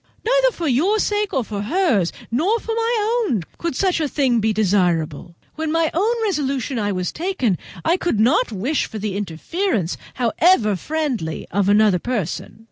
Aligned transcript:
Neither 0.25 0.49
for 0.51 0.67
your 0.67 0.97
sake 0.97 1.31
nor 1.31 1.43
for 1.43 1.61
hers, 1.61 2.11
nor 2.31 2.59
for 2.59 2.73
my 2.73 3.25
own, 3.29 3.43
could 3.59 3.75
such 3.75 3.99
a 3.99 4.07
thing 4.07 4.39
be 4.39 4.51
desirable. 4.51 5.35
When 5.53 5.71
my 5.71 5.91
own 5.93 6.15
resolution 6.23 6.77
was 6.95 7.11
taken 7.11 7.55
I 7.85 7.97
could 7.97 8.19
not 8.19 8.51
wish 8.51 8.87
for 8.87 8.97
the 8.97 9.15
interference, 9.15 9.97
however 10.15 10.75
friendly, 10.75 11.47
of 11.51 11.69
another 11.69 11.99
person. 11.99 12.59